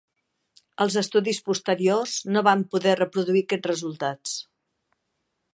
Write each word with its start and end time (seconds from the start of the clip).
Els 0.85 0.95
estudis 1.01 1.41
posteriors 1.49 2.15
no 2.37 2.45
van 2.49 2.65
poder 2.73 2.97
reproduir 3.03 3.47
aquests 3.47 3.73
resultats. 3.73 4.37